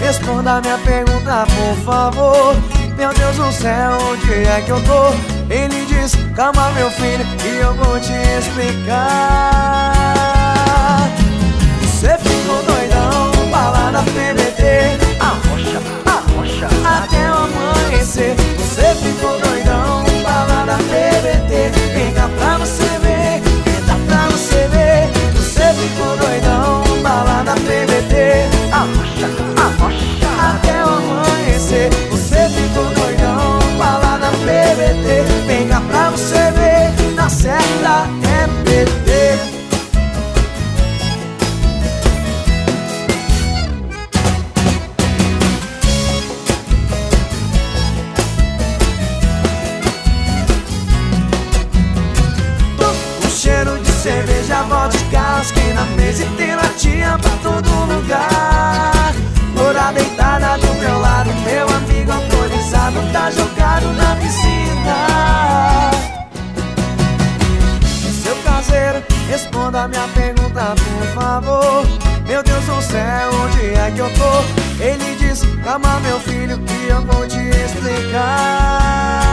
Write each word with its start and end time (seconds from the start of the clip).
Responda 0.00 0.60
minha 0.60 0.78
pergunta, 0.78 1.46
por 1.46 1.76
favor 1.84 2.56
Meu 2.96 3.12
Deus 3.14 3.36
do 3.36 3.52
céu, 3.52 3.98
onde 4.12 4.32
é 4.32 4.60
que 4.60 4.70
eu 4.70 4.82
tô? 4.84 5.10
Ele 5.52 5.84
diz, 5.86 6.12
calma 6.34 6.70
meu 6.72 6.90
filho, 6.90 7.24
e 7.44 7.60
eu 7.60 7.74
vou 7.74 8.00
te 8.00 8.12
explicar 8.38 10.37
cerveja, 53.98 54.62
vodka, 54.62 55.42
que 55.52 55.72
na 55.72 55.84
mesa 55.96 56.22
e 56.22 56.26
tem 56.36 56.54
latinha 56.54 57.18
pra 57.18 57.30
todo 57.42 57.68
lugar. 57.92 59.12
Loura 59.54 59.92
deitada 59.92 60.56
do 60.58 60.74
meu 60.74 61.00
lado, 61.00 61.30
meu 61.44 61.68
amigo 61.68 62.12
alcoolizado 62.12 63.00
tá 63.12 63.30
jogado 63.30 63.92
na 63.94 64.14
piscina. 64.16 65.90
Seu 68.22 68.36
caseiro, 68.36 69.02
responda 69.28 69.88
minha 69.88 70.06
pergunta, 70.14 70.74
por 70.76 71.06
favor. 71.20 71.86
Meu 72.26 72.42
Deus 72.42 72.64
do 72.64 72.82
céu, 72.82 73.30
onde 73.42 73.74
é 73.74 73.90
que 73.90 73.98
eu 73.98 74.10
tô? 74.14 74.82
Ele 74.82 75.16
diz, 75.18 75.42
calma 75.64 75.98
meu 76.00 76.20
filho, 76.20 76.56
que 76.58 76.88
eu 76.88 77.02
vou 77.02 77.26
te 77.26 77.38
explicar 77.38 79.27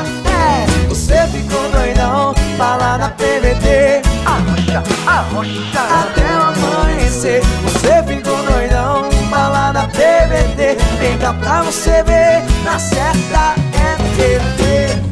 é 0.00 0.86
Você 0.88 1.26
ficou 1.28 1.70
doidão, 1.70 2.34
fala 2.56 2.98
na 2.98 3.10
PVT 3.10 4.02
Arrocha, 4.24 4.82
arrocha. 5.06 5.80
Até 6.02 6.26
o 6.36 6.76
amanhecer 6.76 7.42
Você 7.64 8.02
ficou 8.02 8.36
doidão, 8.44 9.10
fala 9.30 9.72
na 9.72 9.84
PVT 9.88 10.76
Vem 10.98 11.18
cá 11.18 11.32
pra 11.34 11.62
você 11.62 12.02
ver 12.02 12.42
Na 12.64 12.78
certa 12.78 13.54
é 13.74 13.96
TV 14.16 15.09